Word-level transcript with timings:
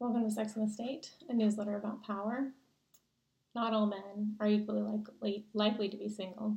Welcome 0.00 0.24
to 0.24 0.30
Sex 0.30 0.56
and 0.56 0.66
the 0.66 0.72
State, 0.72 1.10
a 1.28 1.34
newsletter 1.34 1.76
about 1.76 2.02
power. 2.02 2.52
Not 3.54 3.74
all 3.74 3.84
men 3.84 4.34
are 4.40 4.46
equally 4.46 4.80
likely, 4.80 5.44
likely 5.52 5.90
to 5.90 5.96
be 5.98 6.08
single. 6.08 6.56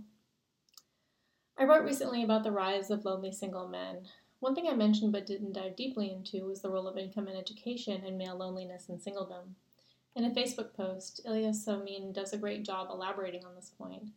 I 1.58 1.66
wrote 1.66 1.83
recently 1.83 2.24
about 2.24 2.45
the 2.45 2.53
rise 2.53 2.90
of 2.90 3.03
lonely 3.03 3.33
single 3.33 3.67
men. 3.67 4.08
One 4.40 4.56
thing 4.56 4.69
I 4.69 4.75
mentioned 4.75 5.11
but 5.11 5.25
didn't 5.25 5.51
dive 5.51 5.75
deeply 5.75 6.09
into 6.09 6.45
was 6.45 6.61
the 6.61 6.69
role 6.69 6.87
of 6.87 6.98
income 6.98 7.27
and 7.27 7.37
education 7.37 8.05
in 8.05 8.18
male 8.18 8.38
loneliness 8.38 8.88
and 8.88 8.98
singledom. 8.98 9.55
In 10.16 10.23
a 10.23 10.32
Facebook 10.32 10.73
post, 10.73 11.20
Ilya 11.25 11.50
Somin 11.50 12.14
does 12.14 12.32
a 12.32 12.38
great 12.38 12.64
job 12.64 12.88
elaborating 12.89 13.44
on 13.44 13.55
this 13.55 13.73
point. 13.78 14.12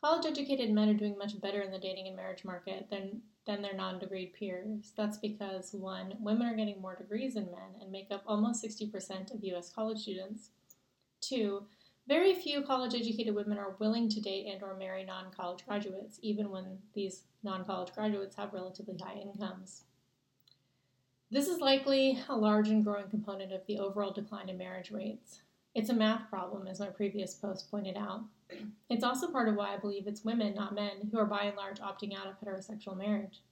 College 0.00 0.26
educated 0.26 0.70
men 0.70 0.88
are 0.88 0.94
doing 0.94 1.18
much 1.18 1.40
better 1.40 1.60
in 1.60 1.72
the 1.72 1.78
dating 1.80 2.06
and 2.06 2.14
marriage 2.14 2.44
market 2.44 2.86
than, 2.88 3.22
than 3.46 3.62
their 3.62 3.74
non 3.74 4.00
degreed 4.00 4.34
peers. 4.34 4.92
That's 4.96 5.18
because, 5.18 5.72
one, 5.72 6.14
women 6.20 6.46
are 6.46 6.56
getting 6.56 6.80
more 6.80 6.96
degrees 6.96 7.34
than 7.34 7.46
men 7.46 7.80
and 7.80 7.92
make 7.92 8.08
up 8.10 8.22
almost 8.26 8.64
60% 8.64 9.34
of 9.34 9.44
U.S. 9.44 9.70
college 9.70 10.00
students. 10.00 10.50
Two, 11.20 11.64
very 12.06 12.34
few 12.34 12.62
college 12.62 12.94
educated 12.94 13.34
women 13.34 13.58
are 13.58 13.76
willing 13.78 14.08
to 14.10 14.20
date 14.20 14.46
and 14.46 14.62
or 14.62 14.76
marry 14.76 15.04
non-college 15.04 15.64
graduates, 15.66 16.18
even 16.22 16.50
when 16.50 16.78
these 16.94 17.22
non-college 17.42 17.94
graduates 17.94 18.36
have 18.36 18.52
relatively 18.52 18.96
high 19.02 19.14
incomes. 19.14 19.84
This 21.30 21.48
is 21.48 21.60
likely 21.60 22.22
a 22.28 22.36
large 22.36 22.68
and 22.68 22.84
growing 22.84 23.08
component 23.08 23.52
of 23.52 23.66
the 23.66 23.78
overall 23.78 24.12
decline 24.12 24.48
in 24.50 24.58
marriage 24.58 24.90
rates. 24.90 25.40
It's 25.74 25.90
a 25.90 25.94
math 25.94 26.30
problem, 26.30 26.68
as 26.68 26.78
my 26.78 26.86
previous 26.86 27.34
post 27.34 27.68
pointed 27.70 27.96
out. 27.96 28.22
It's 28.88 29.02
also 29.02 29.30
part 29.30 29.48
of 29.48 29.56
why 29.56 29.74
I 29.74 29.78
believe 29.78 30.06
it's 30.06 30.24
women, 30.24 30.54
not 30.54 30.74
men, 30.74 31.08
who 31.10 31.18
are 31.18 31.26
by 31.26 31.42
and 31.44 31.56
large 31.56 31.80
opting 31.80 32.16
out 32.16 32.28
of 32.28 32.40
heterosexual 32.40 32.96
marriage. 32.96 33.42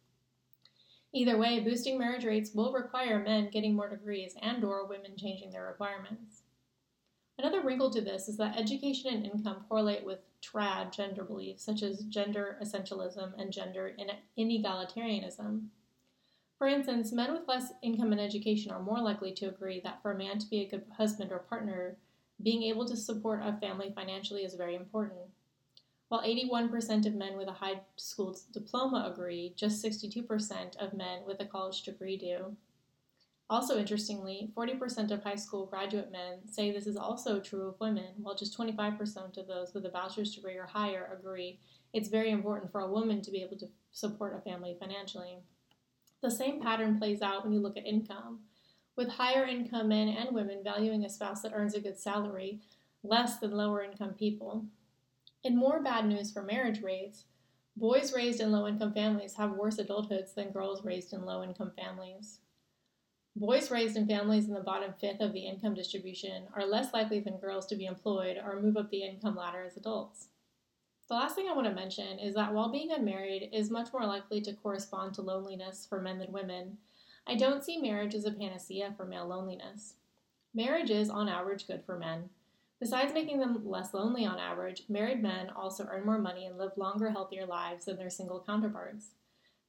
Either 1.12 1.36
way, 1.36 1.58
boosting 1.58 1.98
marriage 1.98 2.24
rates 2.24 2.54
will 2.54 2.72
require 2.72 3.18
men 3.18 3.50
getting 3.50 3.74
more 3.74 3.88
degrees 3.88 4.36
and 4.40 4.62
or 4.62 4.86
women 4.86 5.16
changing 5.16 5.50
their 5.50 5.66
requirements. 5.66 6.42
Another 7.38 7.60
wrinkle 7.60 7.90
to 7.90 8.00
this 8.00 8.28
is 8.28 8.36
that 8.36 8.56
education 8.56 9.12
and 9.12 9.26
income 9.26 9.64
correlate 9.68 10.04
with 10.04 10.20
trad 10.40 10.92
gender 10.92 11.24
beliefs 11.24 11.64
such 11.64 11.82
as 11.82 12.04
gender 12.04 12.56
essentialism 12.62 13.32
and 13.36 13.52
gender 13.52 13.96
inegalitarianism. 14.38 15.66
For 16.56 16.68
instance, 16.68 17.10
men 17.10 17.32
with 17.32 17.48
less 17.48 17.72
income 17.82 18.12
and 18.12 18.20
education 18.20 18.70
are 18.70 18.82
more 18.82 19.00
likely 19.00 19.32
to 19.32 19.48
agree 19.48 19.80
that 19.80 20.00
for 20.00 20.12
a 20.12 20.18
man 20.18 20.38
to 20.38 20.48
be 20.48 20.60
a 20.60 20.68
good 20.68 20.84
husband 20.96 21.32
or 21.32 21.40
partner, 21.40 21.96
being 22.42 22.62
able 22.64 22.86
to 22.86 22.96
support 22.96 23.40
a 23.42 23.56
family 23.60 23.92
financially 23.94 24.42
is 24.42 24.54
very 24.54 24.74
important. 24.74 25.20
While 26.08 26.22
81% 26.22 27.06
of 27.06 27.14
men 27.14 27.36
with 27.38 27.48
a 27.48 27.52
high 27.52 27.80
school 27.96 28.36
diploma 28.52 29.10
agree, 29.12 29.54
just 29.56 29.82
62% 29.84 30.76
of 30.76 30.92
men 30.92 31.22
with 31.26 31.40
a 31.40 31.46
college 31.46 31.82
degree 31.82 32.16
do. 32.16 32.56
Also, 33.48 33.78
interestingly, 33.78 34.50
40% 34.56 35.10
of 35.10 35.22
high 35.22 35.36
school 35.36 35.66
graduate 35.66 36.10
men 36.10 36.38
say 36.50 36.70
this 36.70 36.86
is 36.86 36.96
also 36.96 37.40
true 37.40 37.68
of 37.68 37.80
women, 37.80 38.14
while 38.18 38.34
just 38.34 38.56
25% 38.56 39.36
of 39.36 39.46
those 39.46 39.74
with 39.74 39.86
a 39.86 39.90
bachelor's 39.90 40.34
degree 40.34 40.56
or 40.56 40.66
higher 40.66 41.10
agree 41.18 41.58
it's 41.92 42.08
very 42.08 42.30
important 42.30 42.72
for 42.72 42.80
a 42.80 42.90
woman 42.90 43.20
to 43.22 43.30
be 43.30 43.42
able 43.42 43.56
to 43.58 43.68
support 43.90 44.36
a 44.36 44.40
family 44.40 44.76
financially. 44.78 45.38
The 46.22 46.30
same 46.30 46.60
pattern 46.60 46.98
plays 46.98 47.20
out 47.20 47.44
when 47.44 47.52
you 47.52 47.60
look 47.60 47.76
at 47.76 47.86
income, 47.86 48.40
with 49.02 49.14
higher 49.14 49.44
income 49.44 49.88
men 49.88 50.06
and 50.06 50.32
women 50.32 50.60
valuing 50.62 51.04
a 51.04 51.08
spouse 51.08 51.42
that 51.42 51.52
earns 51.52 51.74
a 51.74 51.80
good 51.80 51.98
salary 51.98 52.60
less 53.02 53.38
than 53.38 53.50
lower 53.50 53.82
income 53.82 54.14
people. 54.14 54.64
In 55.42 55.56
more 55.56 55.82
bad 55.82 56.06
news 56.06 56.30
for 56.30 56.40
marriage 56.40 56.82
rates, 56.82 57.24
boys 57.76 58.12
raised 58.14 58.40
in 58.40 58.52
low 58.52 58.68
income 58.68 58.92
families 58.92 59.34
have 59.34 59.56
worse 59.56 59.78
adulthoods 59.78 60.34
than 60.34 60.52
girls 60.52 60.84
raised 60.84 61.12
in 61.12 61.24
low 61.24 61.42
income 61.42 61.72
families. 61.76 62.38
Boys 63.34 63.72
raised 63.72 63.96
in 63.96 64.06
families 64.06 64.46
in 64.46 64.54
the 64.54 64.60
bottom 64.60 64.94
fifth 65.00 65.20
of 65.20 65.32
the 65.32 65.48
income 65.48 65.74
distribution 65.74 66.44
are 66.54 66.64
less 66.64 66.92
likely 66.92 67.18
than 67.18 67.40
girls 67.40 67.66
to 67.66 67.74
be 67.74 67.86
employed 67.86 68.36
or 68.36 68.60
move 68.60 68.76
up 68.76 68.88
the 68.90 69.02
income 69.02 69.34
ladder 69.34 69.64
as 69.64 69.76
adults. 69.76 70.28
The 71.08 71.14
last 71.14 71.34
thing 71.34 71.48
I 71.50 71.56
want 71.56 71.66
to 71.66 71.74
mention 71.74 72.20
is 72.20 72.36
that 72.36 72.54
while 72.54 72.70
being 72.70 72.92
unmarried 72.92 73.50
is 73.52 73.68
much 73.68 73.92
more 73.92 74.06
likely 74.06 74.40
to 74.42 74.54
correspond 74.54 75.14
to 75.14 75.22
loneliness 75.22 75.86
for 75.90 76.00
men 76.00 76.20
than 76.20 76.30
women, 76.30 76.78
I 77.26 77.34
don't 77.36 77.64
see 77.64 77.78
marriage 77.78 78.14
as 78.14 78.24
a 78.24 78.32
panacea 78.32 78.94
for 78.96 79.04
male 79.04 79.26
loneliness. 79.26 79.94
Marriage 80.54 80.90
is, 80.90 81.08
on 81.08 81.28
average, 81.28 81.66
good 81.66 81.84
for 81.84 81.96
men. 81.96 82.30
Besides 82.80 83.14
making 83.14 83.38
them 83.38 83.62
less 83.64 83.94
lonely 83.94 84.26
on 84.26 84.38
average, 84.38 84.82
married 84.88 85.22
men 85.22 85.50
also 85.50 85.86
earn 85.88 86.04
more 86.04 86.18
money 86.18 86.46
and 86.46 86.58
live 86.58 86.76
longer, 86.76 87.10
healthier 87.10 87.46
lives 87.46 87.84
than 87.84 87.96
their 87.96 88.10
single 88.10 88.42
counterparts. 88.44 89.14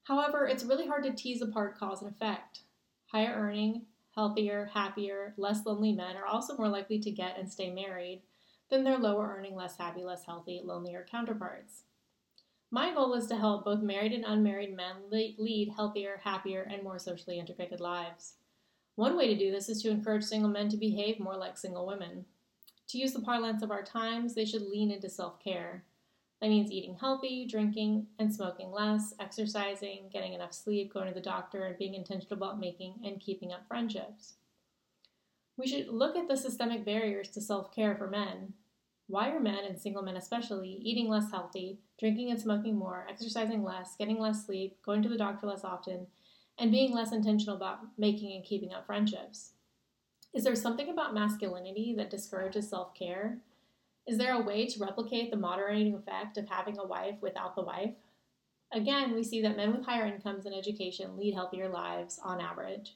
However, 0.05 0.47
it's 0.47 0.63
really 0.63 0.87
hard 0.87 1.03
to 1.03 1.13
tease 1.13 1.41
apart 1.41 1.77
cause 1.77 2.01
and 2.01 2.11
effect. 2.11 2.61
Higher 3.05 3.33
earning, 3.33 3.83
healthier, 4.15 4.71
happier, 4.73 5.33
less 5.37 5.65
lonely 5.65 5.93
men 5.93 6.17
are 6.17 6.25
also 6.25 6.57
more 6.57 6.67
likely 6.67 6.99
to 6.99 7.11
get 7.11 7.37
and 7.37 7.49
stay 7.49 7.71
married, 7.71 8.23
than 8.69 8.83
their 8.83 8.97
lower 8.97 9.35
earning, 9.37 9.55
less 9.55 9.77
happy, 9.77 10.03
less 10.03 10.25
healthy, 10.25 10.61
lonelier 10.63 11.05
counterparts. 11.09 11.83
My 12.73 12.91
goal 12.91 13.13
is 13.13 13.27
to 13.27 13.35
help 13.35 13.65
both 13.65 13.83
married 13.83 14.13
and 14.13 14.25
unmarried 14.25 14.75
men 14.75 14.95
lead 15.11 15.69
healthier, 15.75 16.19
happier, 16.23 16.63
and 16.63 16.81
more 16.81 16.97
socially 16.97 17.37
integrated 17.37 17.79
lives. 17.79 18.33
One 18.95 19.15
way 19.15 19.27
to 19.27 19.37
do 19.37 19.51
this 19.51 19.69
is 19.69 19.83
to 19.83 19.91
encourage 19.91 20.23
single 20.23 20.49
men 20.49 20.69
to 20.69 20.77
behave 20.77 21.19
more 21.19 21.37
like 21.37 21.55
single 21.55 21.85
women. 21.85 22.25
To 22.87 22.97
use 22.97 23.13
the 23.13 23.21
parlance 23.21 23.61
of 23.61 23.69
our 23.69 23.83
times, 23.83 24.33
they 24.33 24.45
should 24.45 24.63
lean 24.63 24.89
into 24.89 25.07
self 25.07 25.39
care. 25.39 25.83
That 26.41 26.49
means 26.49 26.71
eating 26.71 26.95
healthy, 26.95 27.45
drinking 27.45 28.07
and 28.17 28.33
smoking 28.33 28.71
less, 28.71 29.13
exercising, 29.19 30.09
getting 30.11 30.33
enough 30.33 30.51
sleep, 30.51 30.91
going 30.91 31.09
to 31.09 31.13
the 31.13 31.21
doctor, 31.21 31.65
and 31.65 31.77
being 31.77 31.93
intentional 31.93 32.33
about 32.35 32.59
making 32.59 32.95
and 33.05 33.19
keeping 33.19 33.53
up 33.53 33.67
friendships. 33.67 34.33
We 35.57 35.67
should 35.67 35.89
look 35.89 36.15
at 36.15 36.27
the 36.27 36.35
systemic 36.35 36.85
barriers 36.85 37.29
to 37.33 37.39
self 37.39 37.71
care 37.71 37.95
for 37.95 38.09
men, 38.09 38.55
why 39.07 39.29
are 39.29 39.39
men, 39.39 39.65
and 39.65 39.79
single 39.79 40.01
men 40.01 40.15
especially, 40.15 40.79
eating 40.81 41.09
less 41.09 41.29
healthy, 41.29 41.79
drinking 41.99 42.31
and 42.31 42.39
smoking 42.39 42.75
more, 42.75 43.05
exercising 43.09 43.63
less, 43.63 43.95
getting 43.97 44.19
less 44.19 44.45
sleep, 44.45 44.77
going 44.83 45.01
to 45.03 45.09
the 45.09 45.17
doctor 45.17 45.47
less 45.47 45.63
often, 45.63 46.07
and 46.57 46.71
being 46.71 46.93
less 46.93 47.11
intentional 47.11 47.55
about 47.55 47.79
making 47.97 48.33
and 48.33 48.45
keeping 48.45 48.73
up 48.73 48.85
friendships? 48.85 49.51
Is 50.33 50.43
there 50.43 50.55
something 50.55 50.89
about 50.89 51.13
masculinity 51.13 51.93
that 51.97 52.09
discourages 52.09 52.69
self 52.69 52.95
care? 52.95 53.39
Is 54.07 54.17
there 54.17 54.33
a 54.33 54.41
way 54.41 54.65
to 54.67 54.79
replicate 54.79 55.31
the 55.31 55.37
moderating 55.37 55.95
effect 55.95 56.37
of 56.37 56.49
having 56.49 56.77
a 56.77 56.85
wife 56.85 57.15
without 57.21 57.55
the 57.55 57.61
wife? 57.61 57.93
Again, 58.71 59.13
we 59.13 59.23
see 59.23 59.41
that 59.41 59.55
men 59.55 59.71
with 59.71 59.85
higher 59.85 60.05
incomes 60.05 60.45
and 60.45 60.55
education 60.55 61.15
lead 61.15 61.35
healthier 61.35 61.69
lives 61.69 62.19
on 62.23 62.41
average. 62.41 62.95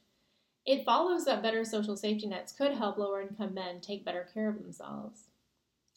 It 0.66 0.84
follows 0.84 1.24
that 1.26 1.44
better 1.44 1.64
social 1.64 1.96
safety 1.96 2.28
nets 2.28 2.52
could 2.52 2.74
help 2.74 2.98
lower 2.98 3.22
income 3.22 3.54
men 3.54 3.80
take 3.80 4.04
better 4.04 4.28
care 4.34 4.50
of 4.50 4.62
themselves. 4.62 5.26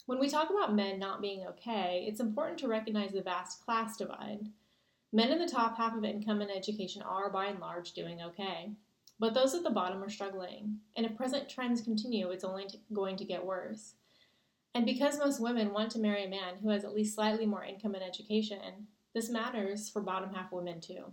When 0.07 0.19
we 0.19 0.29
talk 0.29 0.51
about 0.51 0.75
men 0.75 0.99
not 0.99 1.21
being 1.21 1.47
okay, 1.47 2.07
it's 2.09 2.21
important 2.21 2.59
to 2.61 2.69
recognize 2.69 3.13
the 3.13 3.23
vast 3.23 3.65
class 3.65 3.97
divide. 3.97 4.49
Men 5.13 5.31
in 5.31 5.39
the 5.39 5.49
top 5.49 5.77
half 5.77 5.97
of 5.97 6.05
income 6.05 6.41
and 6.41 6.51
education 6.51 7.03
are, 7.03 7.31
by 7.31 7.47
and 7.47 7.61
large, 7.61 7.93
doing 7.93 8.23
okay. 8.23 8.73
But 9.19 9.35
those 9.35 9.55
at 9.55 9.63
the 9.63 9.71
bottom 9.71 10.03
are 10.03 10.09
struggling. 10.09 10.79
And 10.97 11.05
if 11.05 11.17
present 11.17 11.49
trends 11.49 11.83
continue, 11.83 12.31
it's 12.31 12.45
only 12.45 12.67
going 12.93 13.17
to 13.17 13.25
get 13.25 13.45
worse. 13.45 13.95
And 14.75 14.87
because 14.87 15.19
most 15.19 15.41
women 15.41 15.73
want 15.73 15.91
to 15.93 15.99
marry 15.99 16.25
a 16.25 16.29
man 16.29 16.57
who 16.63 16.71
has 16.71 16.85
at 16.85 16.95
least 16.95 17.15
slightly 17.15 17.45
more 17.45 17.65
income 17.65 17.95
and 17.95 18.05
education, 18.05 18.87
this 19.15 19.29
matters 19.29 19.91
for 19.91 20.01
bottom 20.01 20.33
half 20.33 20.53
women 20.53 20.81
too. 20.81 21.13